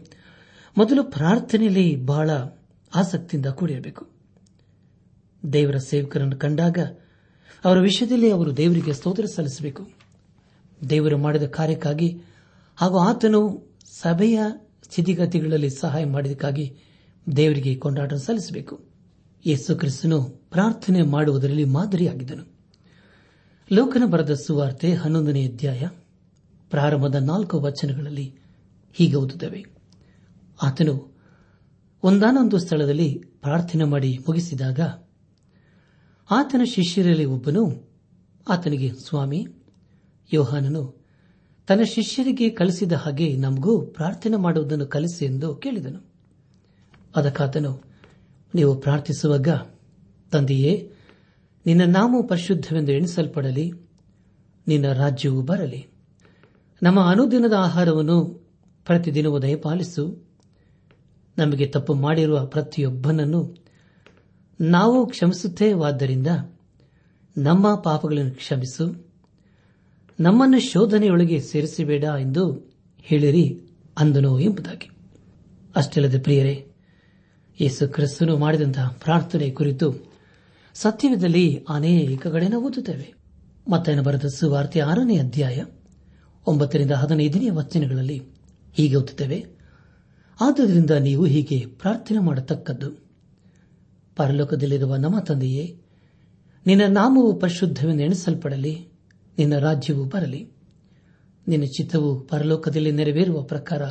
[0.76, 2.30] ಮೊದಲು ಪ್ರಾರ್ಥನೆಯಲ್ಲಿ ಬಹಳ
[2.94, 4.08] ಆಸಕ್ತಿಯಿಂದ ಕೂಡಿರಬೇಕು.
[5.52, 6.78] ದೇವರ ಸೇವಕರನ್ನು ಕಂಡಾಗ
[7.64, 9.90] ಅವರ ವಿಷಯದಲ್ಲಿ ಅವರು ದೇವರಿಗೆ ಸ್ತೋತ್ರ ಸಲ್ಲಿಸಬೇಕು.
[10.90, 12.22] ದೇವರು ಮಾಡಿದ ಕಾರ್ಯಕ್ಕಾಗಿ
[12.76, 14.40] ಹಾಗೂ ಆತನು ಸಭೆಯ
[14.82, 16.76] ಸ್ಥಿತಿಗತಿಗಳಲ್ಲಿ ಸಹಾಯ ಮಾಡಿದಕ್ಕಾಗಿ
[17.36, 18.84] ದೇವರಿಗೆ ಕೊಂಡಾಟ ಸಲ್ಲಿಸಬೇಕು.
[19.46, 22.52] ಯೇಸು ಕ್ರಿಸ್ತನು ಪ್ರಾರ್ಥನೆ ಮಾಡುವುದರಲ್ಲಿ ಮಾದರಿಯಾಗಿದ್ದನು.
[23.72, 25.88] ಲೋಕನ ಬರೆದ ಸುವಾರ್ತೆ ಹನ್ನೊಂದನೇ ಅಧ್ಯಾಯ
[26.70, 28.34] ಪ್ರಾರಂಭದ ನಾಲ್ಕು ವಚನಗಳಲ್ಲಿ
[28.92, 29.64] ಹೀಗೆ ಓದುತ್ತವೆ.
[30.62, 31.11] ಆತನು
[32.02, 34.80] ಒಂದಾನೊಂದು ಸ್ಥಳದಲ್ಲಿ ಪ್ರಾರ್ಥನೆ ಮಾಡಿ ಮುಗಿಸಿದಾಗ
[36.30, 37.90] ಆತನ ಶಿಷ್ಯರಲ್ಲಿ ಒಬ್ಬನು
[38.48, 39.46] ಆತನಿಗೆ, ಸ್ವಾಮಿ,
[40.32, 41.06] ಯೋಹಾನನು
[41.66, 46.12] ತನ್ನ ಶಿಷ್ಯರಿಗೆ ಕಲಿಸಿದ ಹಾಗೆ ನಮಗೂ ಪ್ರಾರ್ಥನೆ ಮಾಡುವುದನ್ನು ಕಲಿಸಿ ಎಂದು ಕೇಳಿದನು.
[47.16, 47.84] ಅದಕ್ಕಾತನು,
[48.54, 49.48] ನೀವು ಪ್ರಾರ್ಥಿಸುವಾಗ
[50.32, 50.92] ತಂದೆಯೇ,
[51.66, 53.72] ನಿನ್ನ ನಾಮವು ಪರಿಶುದ್ಧವೆಂದು ಎಣಿಸಲ್ಪಡಲಿ,
[54.68, 55.86] ನಿನ್ನ ರಾಜ್ಯವು ಬರಲಿ.
[56.82, 58.24] ನಮ್ಮ ಅನುದಿನದ ಆಹಾರವನ್ನು
[58.84, 60.31] ಪ್ರತಿದಿನವೂ ದಯಪಾಲಿಸು.
[61.38, 63.56] ನಮಗೆ ತಪ್ಪು ಮಾಡಿರುವ ಪ್ರತಿಯೊಬ್ಬನನ್ನು
[64.60, 66.26] ನಾವು ಕ್ಷಮಿಸುತ್ತೇವಾದ್ದರಿಂದ
[67.38, 69.06] ನಮ್ಮ ಪಾಪಗಳನ್ನು ಕ್ಷಮಿಸು,
[70.20, 72.72] ನಮ್ಮನ್ನು ಶೋಧನೆಯೊಳಗೆ ಸೇರಿಸಬೇಡ ಎಂದು
[73.02, 73.60] ಹೇಳಿರಿ
[73.98, 74.90] ಅಂದನು ಎಂಬುದಾಗಿ.
[75.76, 76.66] ಅಷ್ಟಲ್ಲದೆ ಪ್ರಿಯರೇ,
[77.60, 80.12] ಯೇಸು ಕ್ರಿಸ್ತನು ಮಾಡಿದಂತಹ ಪ್ರಾರ್ಥನೆ ಕುರಿತು
[80.74, 83.14] ಸತ್ಯವಿದ್ದಲ್ಲಿ ಅನೇಕ ಕಡೆನ ಓದುತ್ತೇವೆ.
[83.70, 85.64] ಮತ್ತೇನು ಬರೆದ ಸುವಾರ್ತೆ ಆರನೇ ಅಧ್ಯಾಯ
[86.46, 88.22] ಒಂಬತ್ತರಿಂದ ಹದಿನೈದನೇ ವಚನಗಳಲ್ಲಿ
[88.74, 89.61] ಹೀಗೆ ಓದುತ್ತೇವೆ
[90.42, 93.04] ಆದ್ದರಿಂದ ನೀವು ಹೀಗೆ ಪ್ರಾರ್ಥನೆ ಮಾಡತಕ್ಕದ್ದು.
[94.16, 95.80] ಪರಲೋಕದಲ್ಲಿರುವ ನಮ್ಮ ತಂದೆಯೇ,
[96.66, 98.88] ನಿನ್ನ ನಾಮವು ಪರಿಶುದ್ಧವೆಂದು ಎಣಿಸಲ್ಪಡಲಿ,
[99.38, 100.52] ನಿನ್ನ ರಾಜ್ಯವು ಬರಲಿ.
[101.48, 103.82] ನಿನ್ನ ಚಿತ್ತವು ಪರಲೋಕದಲ್ಲಿ ನೆರವೇರುವ ಪ್ರಕಾರ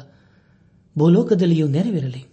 [0.97, 2.25] ಭೂಲೋಕದಲ್ಲಿಯೂ ನೆರವೇರಲಿ.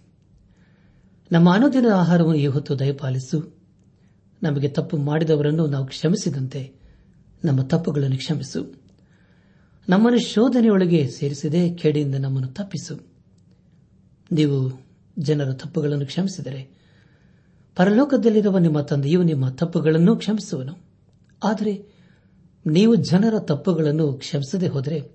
[1.31, 3.57] ನಮ್ಮ ಅನುದಿನ ಆಹಾರವನ್ನು ಈ ಹೊತ್ತು ದಯಪಾಲಿಸು.
[4.43, 6.73] ನಮಗೆ ತಪ್ಪು ಮಾಡಿದವರನ್ನು ನಾವು ಕ್ಷಮಿಸಿದಂತೆ
[7.45, 8.81] ನಮ್ಮ ತಪ್ಪುಗಳನ್ನು ಕ್ಷಮಿಸು.
[9.89, 13.08] ನಮ್ಮನ್ನು ಶೋಧನೆಯೊಳಗೆ ಸೇರಿಸಿದೆ ಕೆಡೆಯಿಂದ ನಮ್ಮನ್ನು ತಪ್ಪಿಸು.
[14.31, 14.85] ನೀವು
[15.19, 16.69] ಜನರ ತಪ್ಪುಗಳನ್ನು ಕ್ಷಮಿಸಿದರೆ
[17.75, 20.77] ಪರಲೋಕದಲ್ಲಿರುವ ನಿಮ್ಮ ತಂದೆಯು ನಿಮ್ಮ ತಪ್ಪುಗಳನ್ನು ಕ್ಷಮಿಸುವನು.
[21.43, 21.85] ಆದರೆ
[22.65, 25.11] ನೀವು ಜನರ ತಪ್ಪುಗಳನ್ನು ಕ್ಷಮಿಸದೆ ಹೋದರೆ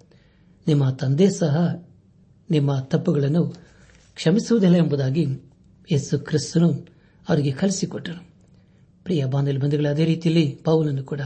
[0.66, 1.86] ನಿಮ್ಮ ತಂದೆ ಸಹ
[2.50, 3.54] ನಿಮ್ಮ ತಪ್ಪುಗಳನ್ನು
[4.14, 5.26] ಕ್ಷಮಿಸುವುದಿಲ್ಲ ಎಂಬುದಾಗಿ
[5.92, 6.72] ಯೇಸು ಕ್ರಿಸ್ತನು
[7.28, 8.34] ಅವರಿಗೆ ಕಲಿಸಿಕೊಟ್ಟನು.
[9.04, 11.20] ಪ್ರಿಯ ಬಾಂಧವ್ಯ ಬಂಧುಗಳ, ಅದೇ ರೀತಿಯಲ್ಲಿ ಪೌಲನ್ನು ಕೂಡ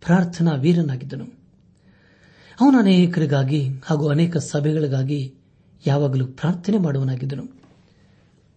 [0.00, 1.24] ಪ್ರಾರ್ಥನಾ ವೀರನಾಗಿದ್ದನು
[2.60, 5.35] ಅವನು ಅನೇಕರಿಗಾಗಿ ಹಾಗೂ ಅನೇಕ ಸಭೆಗಳಿಗಾಗಿ
[5.86, 7.44] ಯಾವಾಗಲೂ ಪ್ರಾರ್ಥನೆ ಮಾಡುವನಾಗಿದ್ದನು.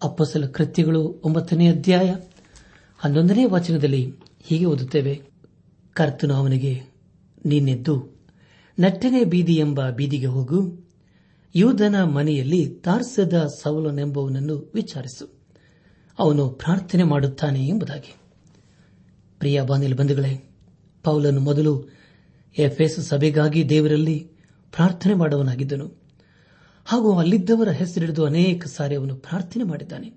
[0.03, 2.15] ಅಪ್ಪಸಲ ಕೃತ್ಯಗಳು ಒಂಬತ್ತನೇ ಅಧ್ಯಾಯ
[2.97, 5.21] ಹನ್ನೊಂದನೇ ವಚನದಲ್ಲಿ ಹೀಗೆ ಓದುತ್ತೇವೆ.
[5.93, 6.81] ಕರ್ತನು ಅವನಿಗೆ
[7.45, 8.19] ನಿನ್ನೆದ್ದು
[8.79, 10.89] ನಟ್ಟನೆ ಬೀದಿ ಎಂಬ ಬೀದಿಗೆ ಹೋಗು.
[11.55, 15.39] ಯೂದನ ಮನೆಯಲ್ಲಿ ತಾರ್ಸದ ಸವಲನೆಂಬವನನ್ನು ವಿಚಾರಿಸು.
[16.19, 18.15] ಅವನು ಪ್ರಾರ್ಥನೆ ಮಾಡುತ್ತಾನೆ ಎಂಬುದಾಗಿ.
[19.39, 20.49] ಪ್ರಿಯ ಬಾನಿಲ್ ಬಂಧುಗಳೇ,
[21.03, 21.89] ಪೌಲನು ಮೊದಲು
[22.57, 24.31] ಎಫ್ಎಸ್ ಸಭೆಗಾಗಿ ದೇವರಲ್ಲಿ
[24.75, 25.98] ಪ್ರಾರ್ಥನೆ ಮಾಡುವನಾಗಿದ್ದನು.
[26.89, 30.09] ಹಾಗೂ ಅಲ್ಲಿದ್ದವರ ಹೆಸರಿಡಿದು ಅನೇಕ ಸಾರಿ ಅವನು ಪ್ರಾರ್ಥನೆ ಮಾಡಿದ್ದಾನೆ.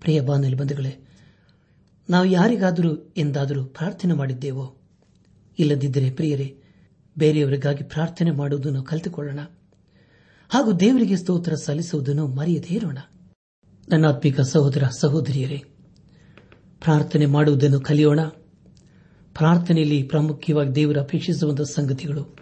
[0.00, 1.08] ಪ್ರಿಯ ಬಾನಲಿ ಬಂಧುಗಳೇ,
[2.10, 4.80] ನಾವು ಯಾರಿಗಾದರೂ ಎಂದಾದರೂ ಪ್ರಾರ್ಥನೆ ಮಾಡಿದ್ದೇವೋ?
[5.58, 6.62] ಇಲ್ಲದಿದ್ದರೆ ಪ್ರಿಯರೇ,
[7.18, 9.40] ಬೇರೆಯವರಿಗಾಗಿ ಪ್ರಾರ್ಥನೆ ಮಾಡುವುದನ್ನು ಕಲಿತುಕೊಳ್ಳೋಣ.
[10.48, 12.98] ಹಾಗೂ ದೇವರಿಗೆ ಸ್ತೋತ್ರ ಸಲ್ಲಿಸುವುದನ್ನು ಮರೆಯದೇ ಇರೋಣ.
[13.88, 15.64] ನನ್ನಾತ್ಮಿಕ ಸಹೋದರ ಸಹೋದರಿಯರೇ,
[16.80, 18.20] ಪ್ರಾರ್ಥನೆ ಮಾಡುವುದನ್ನು ಕಲಿಯೋಣ.
[19.34, 22.41] ಪ್ರಾರ್ಥನೆಯಲ್ಲಿ ಪ್ರಾಮುಖ್ಯವಾಗಿ ದೇವರ ಅಪೇಕ್ಷಿಸುವಂತಹ ಸಂಗತಿಗಳು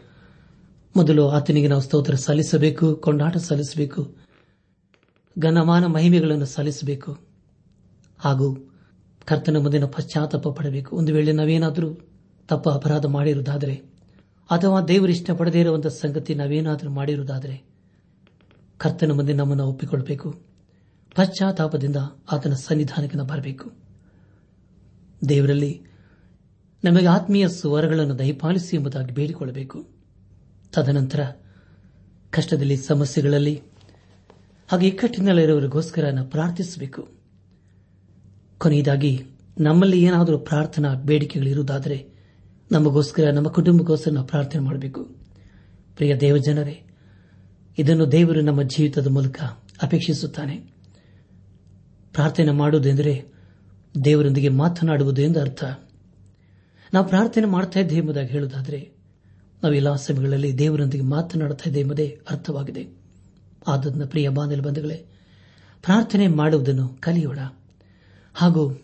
[0.96, 4.16] ಮೊದಲು ಆತನಿಗೆ ನಾವು ಸ್ತೋತ್ರ ಸಲ್ಲಿಸಬೇಕು, ಕೊಂಡಾಟ ಸಲ್ಲಿಸಬೇಕು,
[5.38, 7.18] ಘನಮಾನ ಮಹಿಮೆಗಳನ್ನು ಸಲ್ಲಿಸಬೇಕು.
[8.18, 8.74] ಹಾಗೂ
[9.24, 10.96] ಕರ್ತನ ಮುಂದಿನ ಪಶ್ಚಾತ್ತಾಪ ಪಡಬೇಕು.
[10.96, 11.94] ಒಂದು ವೇಳೆ ನಾವೇನಾದರೂ
[12.48, 13.74] ತಪ್ಪ ಅಪರಾಧ ಮಾಡಿರುವುದಾದರೆ,
[14.50, 17.62] ಅಥವಾ ದೇವರು ಇಷ್ಟಪಡದೇ ಇರುವಂತಹ ಸಂಗತಿ ನಾವೇನಾದರೂ ಮಾಡಿರುವುದಾದರೆ,
[18.79, 20.42] ಕರ್ತನ ಮುಂದೆ ನಮ್ಮನ್ನು ಒಪ್ಪಿಕೊಳ್ಳಬೇಕು
[21.16, 21.96] ಪಶ್ಚಾತ್ತಾಪದಿಂದ
[22.33, 23.72] ಆತನ ಸನ್ನಿಧಾನಕ್ಕೆ ಬರಬೇಕು.
[25.29, 25.83] ದೇವರಲ್ಲಿ
[26.85, 30.00] ನಮಗೆ ಆತ್ಮೀಯ ಸ್ವರಗಳನ್ನು ದಯಪಾಲಿಸಿ ಎಂಬುದಾಗಿ ಬೇಡಿಕೊಳ್ಳಬೇಕು.
[30.73, 31.21] ತದನಂತರ
[32.31, 33.63] ಕಷ್ಟದಲ್ಲಿ, ಸಮಸ್ಯೆಗಳಲ್ಲಿ,
[34.69, 37.09] ಹಾಗೆ ಇಕ್ಕಟ್ಟಿನಲ್ಲಿರುವವರಿಗೋಸ್ಕರ ಪ್ರಾರ್ಥಿಸಬೇಕು.
[38.59, 39.25] ಕೊನೆಯದಾಗಿ,
[39.61, 42.07] ನಮ್ಮಲ್ಲಿ ಏನಾದರೂ ಪ್ರಾರ್ಥನಾ ಬೇಡಿಕೆಗಳಿರುವುದಾದರೆ
[42.73, 45.05] ನಮಗೋಸ್ಕರ, ನಮ್ಮ ಕುಟುಂಬಕ್ಕೋಸ್ಕರ ನಾವು ಪ್ರಾರ್ಥನೆ ಮಾಡಬೇಕು.
[45.97, 46.83] ಪ್ರಿಯ ದೇವಜನರೇ,
[47.79, 49.43] ಇದನ್ನು ದೇವರು ನಮ್ಮ ಜೀವಿತದ ಮೂಲಕ
[49.83, 50.57] ಅಪೇಕ್ಷಿಸುತ್ತಾನೆ.
[52.13, 53.25] ಪ್ರಾರ್ಥನೆ ಮಾಡುವುದೆಂದರೆ
[54.05, 55.65] ದೇವರೊಂದಿಗೆ ಮಾತನಾಡುವುದು ಎಂದು ಅರ್ಥ.
[56.95, 59.00] ನಾವು ಪ್ರಾರ್ಥನೆ ಮಾಡ್ತಾ ಎಂಬುದಾಗಿ ಹೇಳುವುದಾದರೆ
[59.62, 62.87] ನಾವು ಎಲ್ಲಾ ಸಮಯಗಳಲ್ಲಿ ದೇವರೊಂದಿಗೆ ಮಾತನಾಡುತ್ತಾ ಇದೆ ಎಂಬುದೇ ಅರ್ಥವಾಗಿದೆ.
[63.68, 64.94] ಆದ್ದರಿಂದ ಪ್ರಿಯ ಬಾಂಧವ ಬಂಧುಗಳೇ,
[65.83, 67.38] ಪ್ರಾರ್ಥನೆ ಮಾಡುವುದನ್ನು ಕಲಿಯೋಣ.
[68.35, 68.83] ಹಾಗೂ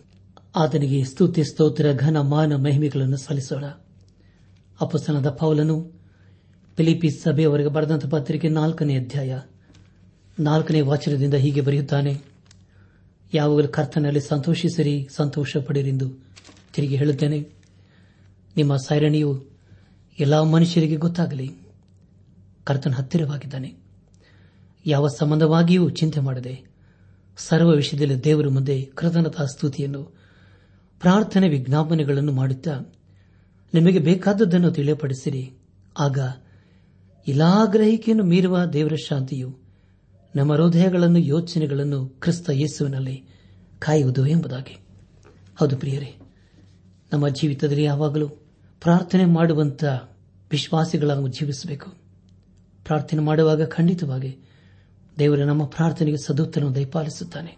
[0.55, 3.65] ಆತನಿಗೆ ಸ್ತುತಿ, ಸ್ತೋತ್ರ, ಘನ, ಮಾನ, ಮಹಿಮೆಗಳನ್ನು ಸಲ್ಲಿಸೋಣ.
[4.81, 5.91] ಅಪಸನದ ಪೌಲನು
[6.77, 9.39] ಫಿಲಿಪಿ ಸಭೆಯವರೆಗೆ ಬರೆದಂತಹ ಪತ್ರಿಕೆ ನಾಲ್ಕನೇ ಅಧ್ಯಾಯ.
[10.39, 12.21] ನಾಲ್ಕನೇ ವಾಚನದಿಂದ ಹೀಗೆ ಬರೆಯುತ್ತಾನೆ,
[13.33, 16.09] ಯಾವಾಗಲೂ ಕರ್ತನಲ್ಲಿ ಸಂತೋಷಿಸಿರಿ ಸಂತೋಷ ಪಡಿರೆಂದು
[16.73, 17.49] ತಿರುಗಿ ಹೇಳುತ್ತೇನೆ.
[18.57, 19.56] ನಿಮ್ಮ ಸೈರಣಿಯು
[20.19, 21.51] ಎಲ್ಲಾ ಮನುಷ್ಯರಿಗೆ ಗೊತ್ತಾಗಲಿ.
[22.63, 23.75] ಕರ್ತನ ಹತ್ತಿರವಾಗಿದ್ದಾನೆ.
[24.85, 26.61] ಯಾವ ಸಂಬಂಧವಾಗಿಯೂ ಚಿಂತೆ ಮಾಡದೆ
[27.37, 30.03] ಸರ್ವ ವಿಷಯದಲ್ಲಿ ದೇವರ ಮುಂದೆ ಕೃತಜ್ಞತಾ ಸ್ತುತಿಯನ್ನು,
[30.99, 32.93] ಪ್ರಾರ್ಥನೆ ವಿಜ್ಞಾಪನೆಗಳನ್ನು ಮಾಡುತ್ತಾ
[33.73, 35.51] ನಿಮಗೆ ಬೇಕಾದದ್ದನ್ನು ತಿಳಿಯಪಡಿಸಿರಿ.
[35.99, 36.19] ಆಗ
[37.27, 39.57] ಎಲ್ಲಾ ಗ್ರಹಿಕೆಯನ್ನು ಮೀರುವ ದೇವರ ಶಾಂತಿಯು
[40.35, 43.23] ನಮ್ಮ ಹೃದಯಗಳನ್ನು, ಯೋಚನೆಗಳನ್ನು ಕ್ರಿಸ್ತ ಯೇಸುವಿನಲ್ಲಿ
[43.79, 44.77] ಕಾಯುವುದು ಎಂಬುದಾಗಿ.
[45.59, 46.15] ಹೌದು ಪ್ರಿಯರೇ,
[47.13, 48.46] ನಮ್ಮ ಜೀವಿತದಲ್ಲಿ ಯಾವಾಗಲೂ
[48.81, 49.83] ಪ್ರಾರ್ಥನೆ ಮಾಡುವಂತ
[50.51, 51.91] ವಿಶ್ವಾಸಿಗಳನ್ನು ಜೀವಿಸಬೇಕು.
[52.85, 54.37] ಪ್ರಾರ್ಥನೆ ಮಾಡುವಾಗ ಖಂಡಿತವಾಗಿ
[55.19, 57.57] ದೇವರು ನಮ್ಮ ಪ್ರಾರ್ಥನೆಗೆ ಸದುತ್ತರವನ್ನು ದಯಪಾಲಿಸುತ್ತಾನೆ.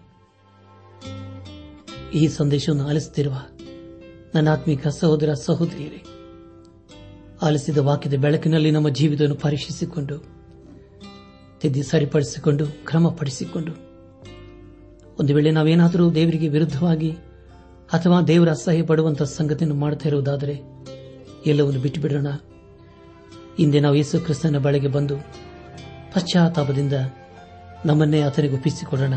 [2.14, 3.34] ಈ ಸಂದೇಶವನ್ನು ಆಲಿಸುತ್ತಿರುವ
[4.36, 6.04] ನನ್ನ ಆತ್ಮಿಕ ಸಹೋದರ ಸಹೋದರಿಯರೇ,
[7.42, 10.24] ಆಲಿಸಿದ ವಾಕ್ಯದ ಬೆಳಕಿನಲ್ಲಿ ನಮ್ಮ ಜೀವಿತವನ್ನು ಪರೀಕ್ಷಿಸಿಕೊಂಡು,
[11.62, 13.72] ತಿದ್ದಿ ಸರಿಪಡಿಸಿಕೊಂಡು, ಕ್ರಮಪಡಿಸಿಕೊಂಡು,
[15.20, 17.12] ಒಂದು ವೇಳೆ ನಾವೇನಾದರೂ ದೇವರಿಗೆ ವಿರುದ್ಧವಾಗಿ
[17.94, 20.79] ಅಥವಾ ದೇವರ ಅಸಹ್ಯ ಪಡುವಂತಹ ಸಂಗತಿಯನ್ನು ಮಾಡ್ತಾ ಇರುವುದಾದರೆ
[21.46, 22.28] ಎಲ್ಲವನ್ನು ಬಿಟ್ಟು ಬಿಡೋಣ
[23.58, 25.18] ಹಿಂದೆ ನಾವು ಯೇಸು ಕ್ರಿಸ್ತನ ಬಳಿಗೆ ಬಂದು
[26.14, 26.94] ಪಶ್ಚಾತ್ತಾಪದಿಂದ
[27.86, 29.14] ನಮ್ಮನ್ನೇ ಆತನಿಗೆ ಒಪ್ಪಿಸಿಕೊಡೋಣ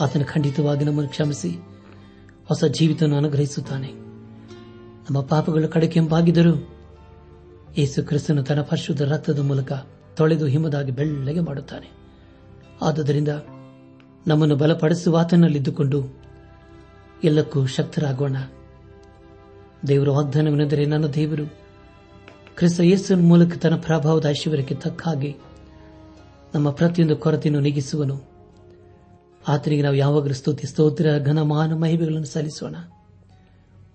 [0.00, 1.48] ಆತನ ಖಂಡಿತವಾಗಿ ನಮ್ಮನ್ನು ಕ್ಷಮಿಸಿ.
[2.48, 3.86] ಹೊಸ ಜೀವಿತವನ್ನು ಅನುಗ್ರಹಿಸುತ್ತಾನೆ.
[5.10, 6.68] ನಮ್ಮ ಪಾಪಗಳು ಕಡಕೆಂಪಾಗಿದ್ದರೂ
[7.78, 9.72] ಯೇಸು ಕ್ರಿಸ್ತನು ತನ್ನ ಪರಿಶುದ್ಧ ರಕ್ತದ ಮೂಲಕ
[10.16, 11.90] ತೊಳೆದು ಹಿಮದಾಗಿ ಬೆಳ್ಳಗೆ ಮಾಡುತ್ತಾನೆ.
[12.82, 13.28] ಆದುದರಿಂದ
[14.26, 16.18] ನಮ್ಮನ್ನು ಬಲಪಡಿಸುವ ಆತನಲ್ಲಿದ್ದುಕೊಂಡು
[17.24, 18.36] ಎಲ್ಲಕ್ಕೂ ಶಕ್ತರಾಗೋಣ.
[19.88, 21.46] ದೇವರು ವಾಗ್ದಾನವೆಂದರೆ ನನ್ನ ದೇವರು.
[22.56, 25.34] ಕ್ರಿಸ್ತ ಯೇಸುವಿನ ಮೂಲಕ ತನ್ನ ಪ್ರಭಾವದ ಐಶ್ವರ್ಯಕ್ಕೆ ತಕ್ಕ ಹಾಗೆ
[26.54, 28.22] ನಮ್ಮ ಪ್ರತಿಯೊಂದು ಕೊರತೆಯನ್ನು ನೀಗಿಸುವನು.
[29.48, 32.76] ಆತನಿಗೆ ನಾವು ಯಾವಾಗಲೂ ಸ್ತುತಿ, ಸ್ತೋತ್ರ ಘನಮಾನ ಮಹಿಮೆಗಳನ್ನು ಸಲ್ಲಿಸೋಣ.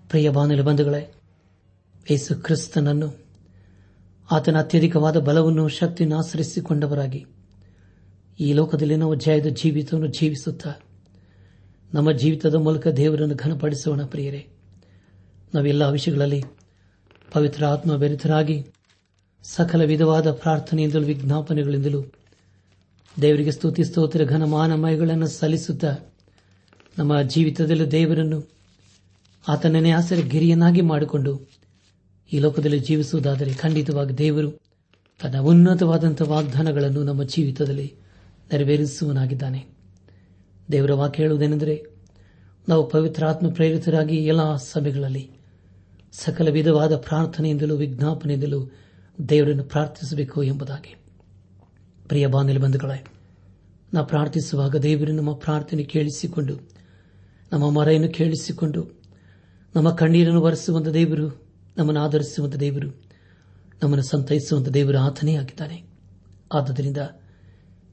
[0.08, 1.14] ಪ್ರಿಯ ಬಾನುಲಿ ಬಂಧುಗಳೇ,
[2.10, 3.16] ಯೇಸು ಕ್ರಿಸ್ತನನ್ನು
[4.30, 7.26] ಆತನ ಅತ್ಯಧಿಕವಾದ ಬಲವನ್ನು, ಶಕ್ತಿಯನ್ನು ಆಚರಿಸಿಕೊಂಡವರಾಗಿ
[8.40, 10.72] ಈ ಲೋಕದಲ್ಲಿ ನಾವು ಜಯದ ಜೀವಿತವನ್ನು ಜೀವಿಸುತ್ತಾ
[11.94, 14.59] ನಮ್ಮ ಜೀವಿತದ ಮೂಲಕ ದೇವರನ್ನು ಘನಪಡಿಸೋಣ ಪ್ರಿಯರೇ.
[15.54, 16.44] ನಾವೆಲ್ಲ ವಿಷಯಗಳಲ್ಲಿ
[17.32, 17.96] ಪವಿತ್ರ ಆತ್ಮ
[19.42, 22.04] ಸಕಲ ವಿಧವಾದ ಪ್ರಾರ್ಥನೆಯಿಂದಲೂ ವಿಜ್ಞಾಪನೆಗಳಿಂದಲೂ
[23.22, 25.96] ದೇವರಿಗೆ ಸ್ತುತಿ, ಸ್ತೋತ್ರ ಘನಮಾನಮಯಗಳನ್ನು ಸಲ್ಲಿಸುತ್ತಾ
[26.98, 28.50] ನಮ್ಮ ಜೀವಿತದಲ್ಲಿ ದೇವರನ್ನು
[29.48, 31.48] ಆತನನ್ನೇ ಆಸರೆ ಗಿರಿಯನ್ನಾಗಿ ಮಾಡಿಕೊಂಡು
[32.32, 34.50] ಈ ಲೋಕದಲ್ಲಿ ಜೀವಿಸುವುದಾದರೆ ಖಂಡಿತವಾಗಿ ದೇವರು
[35.20, 37.94] ತನ್ನ ಉನ್ನತವಾದಂಥ ವಾಗ್ದಾನಗಳನ್ನು ನಮ್ಮ ಜೀವಿತದಲ್ಲಿ
[38.52, 39.66] ನೆರವೇರಿಸುವನಾಗಿದ್ದಾನೆ
[40.72, 41.86] ದೇವರ ವಾಕ್ಯ ಹೇಳುವುದೇನೆಂದರೆ
[42.68, 45.39] ನಾವು ಪವಿತ್ರಾತ್ಮ ಪ್ರೇರಿತರಾಗಿ ಎಲ್ಲ ಸಭೆಗಳಲ್ಲಿ
[46.12, 48.70] ಸಕಲ ವಿಧವಾದ ಪ್ರಾರ್ಥನೆಯಿಂದಲೂ ವಿಜ್ಞಾಪನೆಯಿಂದಲೂ
[49.28, 50.96] ದೇವರನ್ನು ಪ್ರಾರ್ಥಿಸಬೇಕು ಎಂಬುದಾಗಿ.
[52.08, 53.04] ಪ್ರಿಯ ಬಾಂಧವ್ಯ ಬಂಧುಗಳೇ
[53.94, 56.70] ನಾವು ಪ್ರಾರ್ಥಿಸುವಾಗ ದೇವರು ನಮ್ಮ ಪ್ರಾರ್ಥನೆ ಕೇಳಿಸಿಕೊಂಡು,
[57.52, 59.02] ನಮ್ಮ ಮರೆಯನ್ನು ಕೇಳಿಸಿಕೊಂಡು,
[59.76, 61.46] ನಮ್ಮ ಕಣ್ಣೀರನ್ನು ಒರೆಸುವಂತ ದೇವರು,
[61.76, 62.88] ನಮ್ಮನ್ನು ಆಧರಿಸುವಂತ ದೇವರು,
[63.82, 65.82] ನಮ್ಮನ್ನು ಸಂತೈಸುವಂತ ದೇವರು ಆತನೇ ಆಗಿದ್ದಾನೆ.
[66.52, 66.96] ಆದ್ದರಿಂದ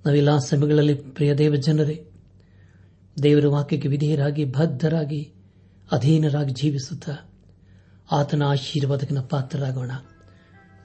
[0.05, 2.05] ನಾವೆಲ್ಲ ಸಮಯಗಳಲ್ಲಿ ಪ್ರಿಯ ದೇವ ಜನರೇ,
[3.23, 5.31] ದೇವರ ವಾಕ್ಯಕ್ಕೆ ವಿಧೇಯರಾಗಿ, ಬದ್ಧರಾಗಿ,
[5.91, 7.13] ಅಧೀನರಾಗಿ ಜೀವಿಸುತ್ತಾ
[8.11, 9.91] ಆತನ ಆಶೀರ್ವಾದಕನ ಪಾತ್ರರಾಗೋಣ.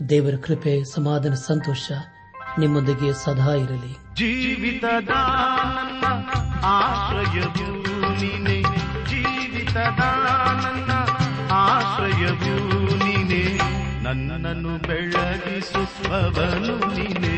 [0.09, 1.93] ದೇವರ ಕೃಪೆ, ಸಮಾಧಾನ, ಸಂತೋಷ
[2.59, 4.17] ನಿಮ್ಮೊಂದಿಗೆ ಸದಾ ಇರಲಿ.
[4.17, 4.85] ಜೀವಿತ
[6.65, 8.63] ಆಶ್ರಯವು ನೀನೆ
[9.11, 10.01] ಜೀವಿತದ
[11.51, 13.59] ಆಶ್ರಯವು ನೀನೆ
[14.03, 17.37] ನನ್ನನ್ನು ಬೆಳಗಿಸುವವನು ನೀನೆ.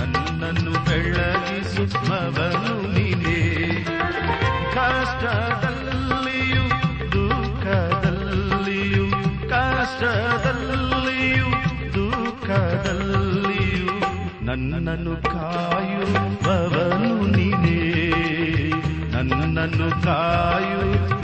[0.00, 0.72] ನನ್ನನ್ನು
[2.92, 3.38] ನೀನೆ.
[4.74, 5.85] ಕಷ್ಟದಲ್ಲಿಯೂ
[10.00, 11.48] ಕಷ್ಟದಲ್ಲಿಯೂ
[11.94, 13.86] ದುಃಖದಲ್ಲಿಯೂ
[14.44, 17.78] ನನ್ನನ್ನು ಕಾಯುವವನು ನೀನೇ.
[19.12, 21.15] ನನ್ನನ್ನು ಕಾಯುವವನು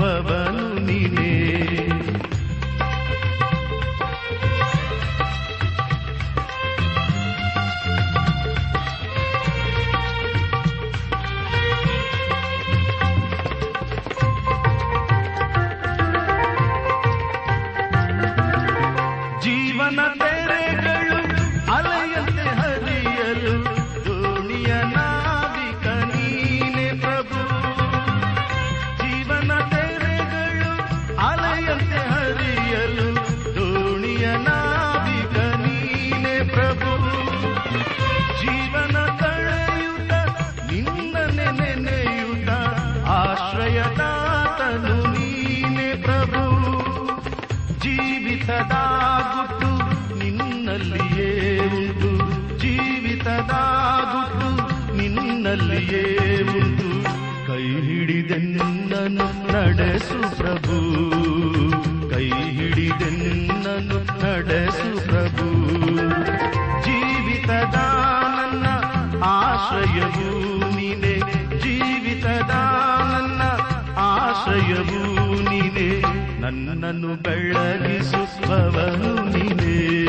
[76.54, 80.04] ನನ್ನನ್ನು ಬೆಳಗಿಸುವವನು ನೀನೇ.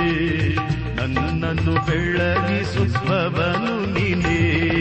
[0.95, 4.72] ನನ್ನನ್ನು ಬೆಳಗಿಸುವವನು ನೀನೆ.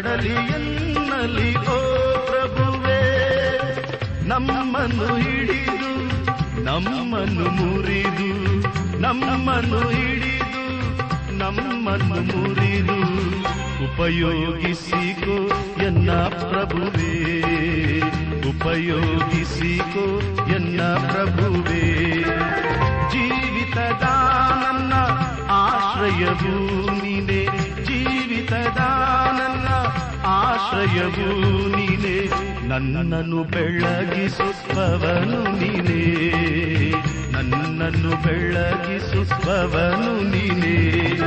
[0.00, 1.80] ಹರಡಲಿ ಎನ್ನಲಿ, ಓ
[2.26, 3.02] ಪ್ರಭುವೇ,
[4.28, 5.92] ನಮ್ಮನ್ನು ಹಿಡಿದು,
[6.64, 8.30] ನಮ್ಮನ್ನು ಮುರಿದು,
[8.98, 10.64] ನಮ್ಮನ್ನು ಹಿಡಿದು,
[11.38, 13.00] ನಮ್ಮನ್ನು ಮುರಿದು
[13.84, 15.48] ಉಪಯೋಗಿಸಿಕೋ
[15.82, 17.12] ಎನ್ನ ಪ್ರಭುವೇ,
[18.48, 22.12] ಉಪಯೋಗಿಸಿಕೋ ಎನ್ನ ಪ್ರಭುವೇ.
[23.12, 24.02] ಜೀವಿತದ
[24.62, 24.92] ನನ್ನ
[25.48, 26.89] ಆಶ್ರಯವು
[30.60, 32.28] ಆಶ್ರಯವು ನೀನೆ,
[32.68, 36.30] ನನ್ನನ್ನು ಬೆಳಗಿಸುತ್ತವನು ನೀನೆ.
[37.32, 41.18] ನನ್ನನ್ನು ಬೆಳಗಿಸುತ್ತವನು ನೀನೆ.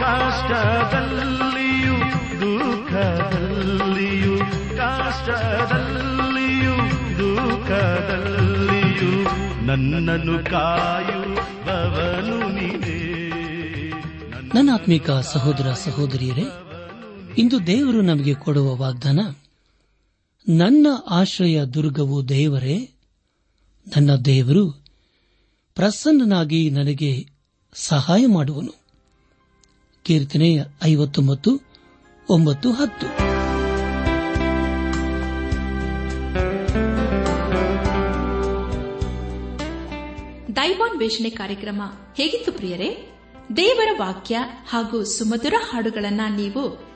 [0.00, 1.94] ಕಾಷ್ಟದಲ್ಲಿಯೂ,
[2.40, 4.36] ದುಃಖದಲ್ಲಿಯೂ
[4.76, 6.74] ಕಾಷ್ಟದಲ್ಲಿಯೂ,
[7.18, 9.28] ದುಃಖದಲ್ಲಿಯೂ
[9.66, 13.20] ನನ್ನನ್ನು ಕಾಯುವವನು ನೀನೆ.
[14.54, 16.44] ನನ್ನ ಆತ್ಮಿಕ ಸಹೋದರ ಸಹೋದರಿಯರೇ
[17.38, 19.20] ಇಂದು ದೇವರು ನಮಗೆ ಕೊಡುವ ವಾಗ್ದಾನ,
[20.48, 22.90] ನನ್ನ ಆಶ್ರಯ ದುರ್ಗವು ದೇವರೇ,
[23.96, 24.70] ನನ್ನ ದೇವರು
[25.74, 27.26] ಪ್ರಸನ್ನನಾಗಿ ನನಗೆ
[27.74, 28.72] ಸಹಾಯ ಮಾಡುವನು.
[30.02, 31.60] ಕೀರ್ತನೆ ಐವತ್ತೊಂಬತ್ತು,
[32.30, 33.06] ಒಂಬತ್ತು, ಹತ್ತು.
[40.56, 41.82] ದೈವಾನ್ ವೇಷಣೆ ಕಾರ್ಯಕ್ರಮ
[42.16, 43.18] ಹೇಗಿತ್ತು ಪ್ರಿಯರೇ?
[43.56, 46.95] ದೇವರ ವಾಕ್ಯ ಹಾಗೂ ಸುಮಧುರ ಹಾಡುಗಳನ್ನ ನೀವು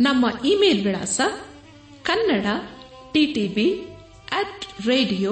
[0.00, 1.20] ನಮ್ಮ ಇಮೇಲ್ ವಿಳಾಸ
[2.02, 2.46] Kannada
[3.12, 3.68] TTB
[4.32, 5.30] at radio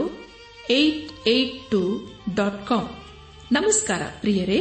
[0.70, 1.80] eight eight two
[2.34, 2.84] dot com
[3.52, 4.60] ನಮಸ್ಕಾರ ಪ್ರಿಯರೇ.